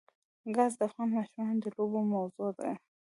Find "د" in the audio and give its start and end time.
0.77-0.81, 1.63-1.65